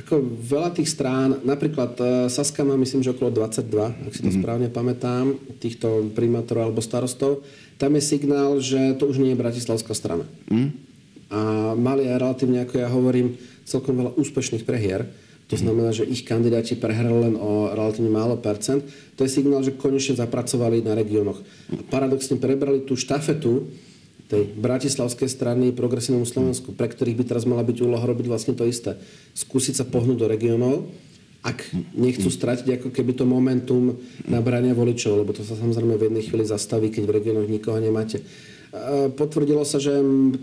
[0.03, 4.31] Ako veľa tých strán, napríklad e, Saska má myslím, že okolo 22, ak si to
[4.31, 4.38] mm.
[4.43, 7.47] správne pamätám, týchto primátorov alebo starostov.
[7.79, 10.27] Tam je signál, že to už nie je bratislavská strana.
[10.51, 10.75] Mm.
[11.29, 11.39] A
[11.79, 15.05] mali aj relatívne, ako ja hovorím, celkom veľa úspešných prehier
[15.49, 18.85] to znamená, že ich kandidáti prehrali len o relatívne málo percent.
[19.17, 21.41] To je signál, že konečne zapracovali na regiónoch.
[21.73, 23.65] A paradoxne prebrali tú štafetu
[24.29, 28.62] tej bratislavskej strany progresívnemu Slovensku, pre ktorých by teraz mala byť úloha robiť vlastne to
[28.69, 29.01] isté.
[29.33, 30.85] Skúsiť sa pohnúť do regiónov,
[31.41, 31.65] ak
[31.97, 33.97] nechcú stratiť ako keby to momentum
[34.29, 38.21] nabrania voličov, lebo to sa samozrejme v jednej chvíli zastaví, keď v regiónoch nikoho nemáte.
[39.17, 39.89] Potvrdilo sa, že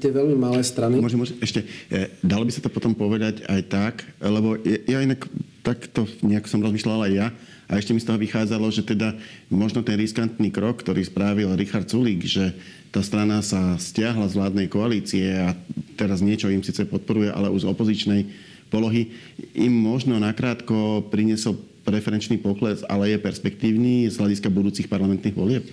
[0.02, 0.98] tie veľmi malé strany...
[0.98, 5.30] Môžem, môžem ešte, e, dalo by sa to potom povedať aj tak, lebo ja inak
[5.62, 7.26] takto nejak som rozmýšľal aj ja,
[7.66, 9.14] a ešte mi z toho vychádzalo, že teda
[9.50, 12.54] možno ten riskantný krok, ktorý spravil Richard Sulík, že
[12.94, 15.50] tá strana sa stiahla z vládnej koalície a
[15.98, 18.22] teraz niečo im síce podporuje, ale už z opozičnej
[18.70, 19.10] polohy,
[19.54, 25.66] im možno nakrátko priniesol preferenčný pokles, ale je perspektívny z hľadiska budúcich parlamentných volieb?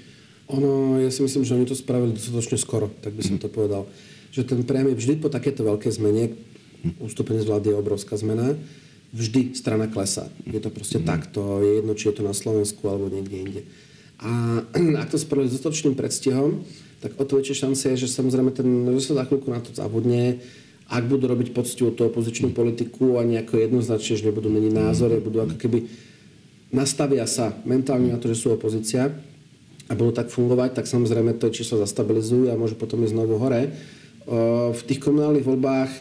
[0.53, 3.89] Ono, ja si myslím, že oni to spravili dostatočne skoro, tak by som to povedal.
[4.29, 6.37] Že ten priamy vždy po takéto veľké zmene,
[7.01, 8.53] ústupenie z vlády je obrovská zmena,
[9.13, 10.29] vždy strana klesá.
[10.45, 11.05] Je to proste mm.
[11.05, 13.61] takto, je jedno, či je to na Slovensku alebo niekde inde.
[14.21, 14.61] A
[15.01, 16.61] ak to spravili s dostatočným predstihom,
[17.01, 19.73] tak o to väčšia šanca je, že samozrejme ten, že sa za chvíľku na to
[19.73, 20.39] zabudne,
[20.87, 25.41] ak budú robiť poctivú tú opozičnú politiku a nejako jednoznačne, že nebudú meniť názory, budú
[25.41, 25.89] ako keby
[26.69, 29.09] nastavia sa mentálne na to, že sú opozícia,
[29.93, 33.69] a budú tak fungovať, tak samozrejme to číslo zastabilizujú a môžu potom ísť znovu hore.
[34.73, 35.91] V tých komunálnych voľbách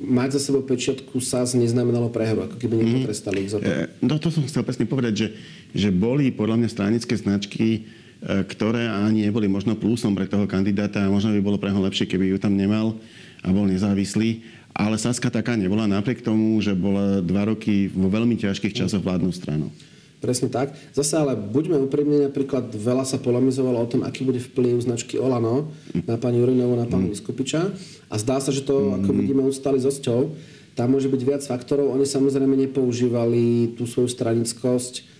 [0.00, 3.68] mať za sebou pečiatku SAS neznamenalo prehru, ako keby nepotrestali ich za to.
[4.00, 5.28] No to som chcel presne povedať, že,
[5.76, 7.84] že boli podľa mňa stranické značky
[8.22, 12.06] ktoré ani neboli možno plusom pre toho kandidáta a možno by bolo pre ho lepšie,
[12.06, 12.94] keby ju tam nemal
[13.42, 14.46] a bol nezávislý.
[14.72, 19.34] Ale Saska taká nebola napriek tomu, že bola dva roky vo veľmi ťažkých časoch vládnou
[19.34, 19.68] stranou.
[20.22, 20.70] Presne tak.
[20.94, 25.74] Zase ale buďme úprimní, napríklad veľa sa polemizovalo o tom, aký bude vplyv značky Olano
[26.06, 27.18] na pani Jurinovu, na pána mm.
[27.18, 27.74] Vyskupiča.
[28.06, 29.02] A zdá sa, že to, mm.
[29.02, 30.30] ako vidíme, ustali s osťou.
[30.78, 31.90] Tam môže byť viac faktorov.
[31.90, 35.10] Oni samozrejme nepoužívali tú svoju stranickosť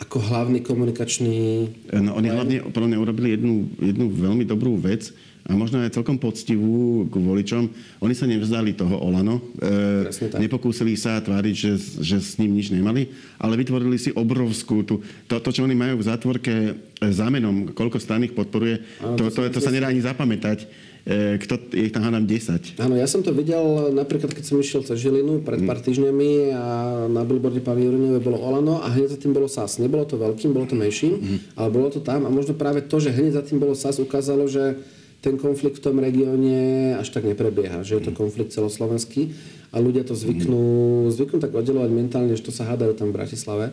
[0.00, 1.68] ako hlavný komunikačný...
[1.92, 5.12] No, oni hlavne podľa urobili jednu, jednu veľmi dobrú vec,
[5.46, 7.70] a možno aj celkom poctivú k voličom.
[8.02, 10.10] Oni sa nevzdali toho Olano, e,
[10.42, 13.06] nepokúsili sa tváriť, že, že s ním nič nemali,
[13.38, 14.98] ale vytvorili si obrovskú, tú,
[15.30, 19.30] to, to, čo oni majú v zátvorke e, zámenom, koľko strany ich podporuje, Áno, to,
[19.30, 20.66] to, to, to sa nedá ani zapamätať.
[21.06, 22.82] E, kto, je ich tam hádam 10.
[22.82, 26.64] Áno, ja som to videl napríklad, keď som išiel cez Žilinu pred pár týždňami a
[27.06, 29.78] na billboarde pani Jurinovej bolo Olano a hneď za tým bolo SAS.
[29.78, 31.38] Nebolo to veľkým, bolo to menším, mm.
[31.54, 34.50] ale bolo to tam a možno práve to, že hneď za tým bolo SAS ukázalo,
[34.50, 34.82] že
[35.24, 39.34] ten konflikt v tom regióne až tak neprebieha, že je to konflikt celoslovenský
[39.74, 43.66] a ľudia to zvyknú, zvyknú tak oddelovať mentálne, že to sa hádajú tam v Bratislave,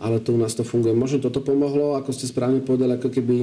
[0.00, 0.96] ale tu u nás to funguje.
[0.96, 3.36] Možno toto pomohlo, ako ste správne povedali, ako keby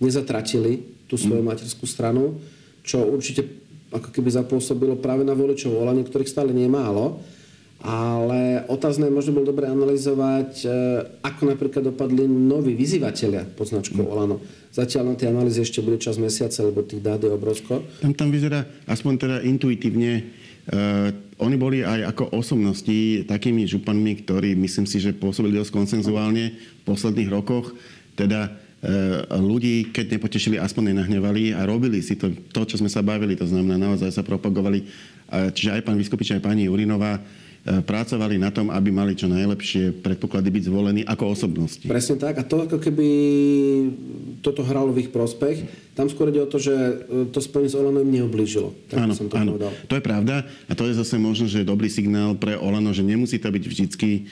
[0.00, 1.48] nezatratili tú svoju mm.
[1.50, 2.40] materskú stranu,
[2.86, 3.46] čo určite
[3.94, 7.22] ako keby zapôsobilo práve na voličov Olane, ktorých stále nemálo.
[7.84, 10.68] Ale otázne možno bolo dobre analyzovať, e,
[11.20, 14.08] ako napríklad dopadli noví vyzývateľia pod značkou mm.
[14.08, 14.40] Olano.
[14.72, 17.84] Zatiaľ na tie analýzy ešte bude čas mesiaca, lebo tých dát je obrovsko.
[18.00, 20.24] Tam, tam vyzerá, aspoň teda intuitívne,
[20.72, 26.56] uh, oni boli aj ako osobnosti takými županmi, ktorí myslím si, že pôsobili dosť konsenzuálne
[26.56, 27.76] v posledných rokoch.
[28.16, 33.04] Teda uh, ľudí, keď nepotešili, aspoň nenahnevali a robili si to, to, čo sme sa
[33.04, 33.36] bavili.
[33.36, 34.80] To znamená, naozaj sa propagovali.
[35.26, 39.98] Čiže aj pán Vyskupič, aj pani Urinová E, pracovali na tom, aby mali čo najlepšie
[39.98, 41.82] predpoklady byť zvolení ako osobnosti.
[41.82, 42.38] Presne tak.
[42.38, 43.08] A to ako keby
[44.38, 45.66] toto hralo v ich prospech.
[45.98, 46.94] Tam skôr ide o to, že e,
[47.34, 48.70] to spojenie s Olano im neoblížilo.
[48.86, 49.58] Tak áno, som to áno.
[49.58, 50.46] To je pravda.
[50.70, 54.10] A to je zase možno, že dobrý signál pre Olano, že nemusí to byť vždycky
[54.14, 54.22] e,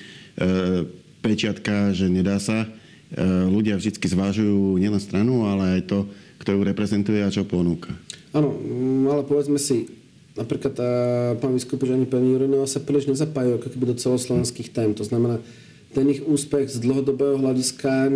[1.18, 2.62] pečiatka, že nedá sa.
[2.62, 3.18] E,
[3.51, 5.99] ľudia vždy zvážujú nielen stranu, ale aj to,
[6.38, 7.90] kto ju reprezentuje a čo ponúka.
[8.31, 8.55] Áno,
[9.11, 10.04] ale povedzme si,
[10.35, 10.90] napríklad tá,
[11.38, 14.90] pán Vyskupič ani pani Jurinová sa príliš nezapájajú ako keby do celoslovenských tém.
[14.99, 15.38] To znamená,
[15.94, 18.11] ten ich úspech z dlhodobého hľadiska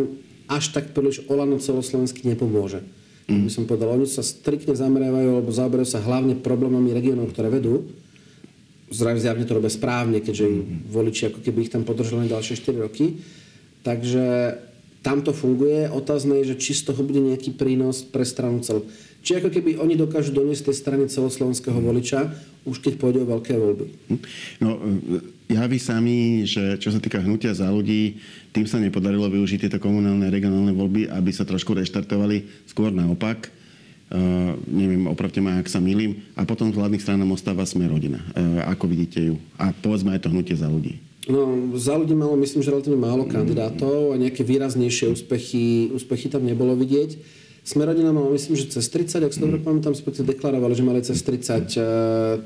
[0.50, 2.82] až tak príliš Olano celoslovensky nepomôže.
[3.28, 3.46] Mm.
[3.46, 7.86] By som povedal, oni sa striktne zameriavajú alebo zaoberajú sa hlavne problémami regionov, ktoré vedú.
[8.88, 10.90] Zjavne to robia správne, keďže mm.
[10.90, 13.20] voliči ako keby ich tam podržali ďalšie 4 roky.
[13.84, 14.24] Takže
[15.02, 15.86] tam to funguje.
[15.88, 18.86] Otázne je, že či z toho bude nejaký prínos pre stranu celú.
[19.18, 22.30] Či ako keby oni dokážu doniesť tej strany celoslovenského voliča,
[22.62, 23.86] už keď pôjde o veľké voľby.
[24.62, 24.78] No,
[25.50, 28.22] javí sami, že čo sa týka hnutia za ľudí,
[28.54, 33.50] tým sa nepodarilo využiť tieto komunálne a regionálne voľby, aby sa trošku reštartovali, skôr naopak.
[34.08, 36.24] Uh, neviem, opravte ma, ak sa milím.
[36.32, 38.24] A potom z vládnych strán nám ostáva sme rodina.
[38.32, 39.34] Uh, ako vidíte ju?
[39.60, 40.96] A povedzme aj to hnutie za ľudí.
[41.28, 46.48] No, za ľudí malo, myslím, že relatívne málo kandidátov a nejaké výraznejšie úspechy, úspechy tam
[46.48, 47.20] nebolo vidieť.
[47.68, 51.20] Smerodina mala, myslím, že cez 30, ak si dobre pamätám, respektíve deklarovali, že mali cez
[51.20, 51.68] 30 uh, eh,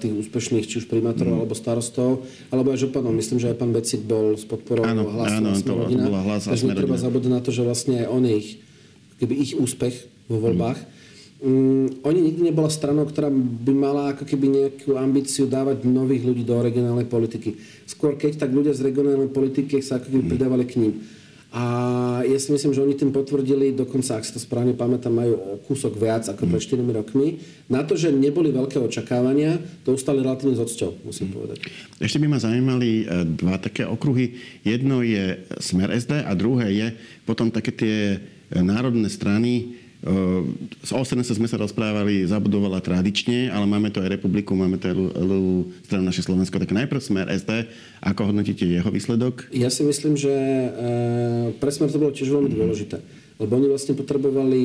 [0.03, 1.41] tých úspešných, či už primátorov, mm.
[1.47, 3.15] alebo starostov, alebo aj županov.
[3.15, 6.03] Myslím, že aj pán Becik bol s podporou áno, hlasu áno, Smerodina.
[6.03, 8.59] To bola hlas Takže netreba zabudnúť na to, že vlastne on ich,
[9.23, 9.95] keby ich úspech
[10.27, 10.83] vo voľbách.
[11.43, 12.07] Mm.
[12.07, 16.55] Oni nikdy nebola stranou, ktorá by mala ako keby nejakú ambíciu dávať nových ľudí do
[16.63, 17.59] regionálnej politiky.
[17.83, 20.31] Skôr keď tak ľudia z regionálnej politiky sa ako keby mm.
[20.31, 20.95] pridávali k ním.
[21.53, 21.65] A
[22.25, 25.53] ja si myslím, že oni tým potvrdili, dokonca, ak si to správne pamätám, majú o
[25.61, 27.45] kúsok viac ako pred 4 rokmi.
[27.69, 31.35] Na to, že neboli veľké očakávania, to ustali relatívne s odsťou, musím mm.
[31.37, 31.59] povedať.
[32.01, 33.05] Ešte by ma zaujímali e,
[33.37, 34.39] dva také okruhy.
[34.65, 36.87] Jedno je Smer SD a druhé je
[37.29, 38.19] potom také tie e,
[38.63, 39.82] národné strany,
[40.83, 44.99] z OSNS sme sa rozprávali, zabudovala tradične, ale máme to aj republiku, máme to aj
[45.87, 46.59] stranu naše Slovensko.
[46.59, 47.71] Tak najprv Smer SD.
[48.03, 49.47] Ako hodnotíte jeho výsledok?
[49.55, 50.69] Ja si myslím, že e,
[51.55, 52.99] pre Smer to bolo tiež veľmi dôležité.
[53.39, 54.65] Lebo oni vlastne potrebovali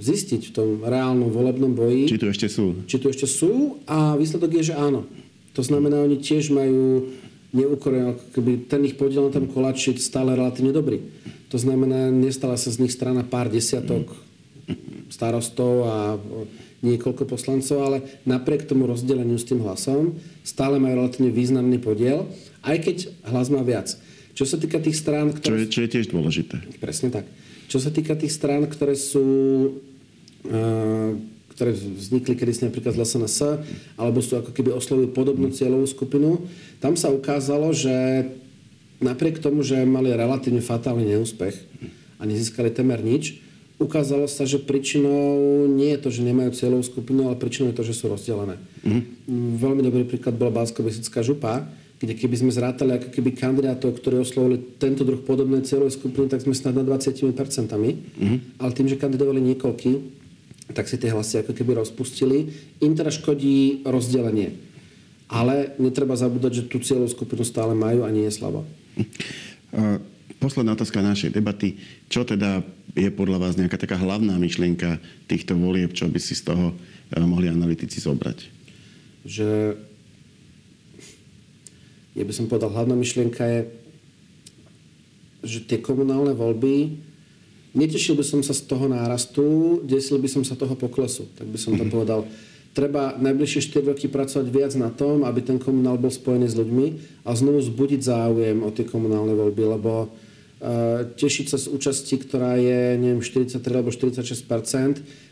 [0.00, 2.08] zistiť v tom reálnom volebnom boji.
[2.08, 2.88] Či tu ešte sú.
[2.88, 5.04] Či tu ešte sú a výsledok je, že áno.
[5.52, 7.12] To znamená, oni tiež majú
[7.52, 11.04] neúkorene, keby ten ich podiel na tom koláči stále relatívne dobrý.
[11.52, 14.24] To znamená, nestala sa z nich strana pár desiatok
[15.08, 15.96] starostov a
[16.84, 22.28] niekoľko poslancov, ale napriek tomu rozdeleniu s tým hlasom stále majú relatívne významný podiel,
[22.60, 23.96] aj keď hlas má viac.
[24.36, 25.54] Čo sa týka tých strán, ktoré...
[25.54, 26.60] Čo je, čo je tiež dôležité.
[26.82, 27.24] Presne tak.
[27.70, 29.24] Čo sa týka tých strán, ktoré sú...
[30.44, 31.16] Uh,
[31.54, 33.38] ktoré vznikli kedysi napríklad z LSNS,
[33.94, 36.42] alebo sú ako keby oslovujú podobnú cieľovú skupinu,
[36.82, 38.26] tam sa ukázalo, že
[38.98, 41.54] napriek tomu, že mali relatívne fatálny neúspech
[42.18, 43.38] a nezískali temer nič,
[43.84, 47.84] ukázalo sa, že príčinou nie je to, že nemajú cieľovú skupinu, ale príčinou je to,
[47.84, 48.56] že sú rozdelené.
[48.80, 49.02] Mm-hmm.
[49.60, 50.80] Veľmi dobrý príklad bola bansko
[51.20, 51.68] župa,
[52.00, 56.42] kde keby sme zrátali ako keby kandidátov, ktorí oslovili tento druh podobnej cieľovej skupiny, tak
[56.42, 57.20] sme snad na 20%.
[57.28, 58.38] Mm-hmm.
[58.60, 59.90] Ale tým, že kandidovali niekoľky,
[60.72, 62.48] tak si tie hlasy ako keby rozpustili.
[62.80, 64.56] Im teda škodí rozdelenie.
[65.28, 68.64] Ale netreba zabúdať, že tú cieľovú skupinu stále majú a nie je slabá.
[70.38, 71.80] Posledná otázka našej debaty.
[72.10, 72.60] Čo teda
[72.94, 77.24] je podľa vás nejaká taká hlavná myšlienka týchto volieb, čo by si z toho eh,
[77.24, 78.38] mohli analytici zobrať?
[79.24, 79.48] Že
[82.14, 83.60] ja by som povedal, hlavná myšlienka je,
[85.44, 87.02] že tie komunálne voľby,
[87.74, 91.58] netešil by som sa z toho nárastu, desil by som sa toho poklesu, tak by
[91.58, 91.90] som to mm-hmm.
[91.90, 92.22] povedal.
[92.74, 96.86] Treba najbližšie 4 roky pracovať viac na tom, aby ten komunál bol spojený s ľuďmi
[97.22, 100.10] a znovu zbudiť záujem o tie komunálne voľby, lebo
[101.14, 104.42] tešiť sa z účasti, ktorá je neviem, 43 alebo 46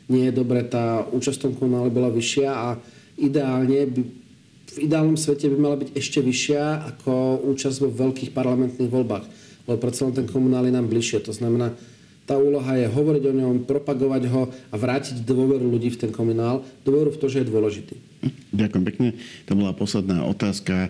[0.07, 2.69] nie je dobre, tá účasť v tom komunále bola vyššia a
[3.17, 4.03] ideálne by,
[4.73, 9.25] v ideálnom svete by mala byť ešte vyššia ako účasť vo veľkých parlamentných voľbách.
[9.67, 11.23] Lebo predsa len ten komunál je nám bližšie.
[11.27, 11.73] To znamená,
[12.27, 16.63] tá úloha je hovoriť o ňom, propagovať ho a vrátiť dôveru ľudí v ten komunál,
[16.87, 17.97] dôveru v to, že je dôležitý.
[18.55, 19.09] Ďakujem pekne.
[19.51, 20.89] To bola posledná otázka e,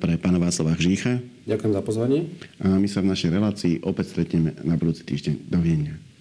[0.00, 1.20] pre pána Václava Žícha.
[1.44, 2.20] Ďakujem za pozvanie.
[2.62, 5.50] A my sa v našej relácii opäť stretneme na budúci týždeň.
[5.50, 6.11] Dovidenia.